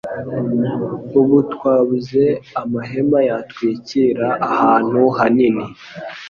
[1.19, 2.23] Ubu twabuze
[2.61, 5.65] amahema yatwikira ahantu hanini.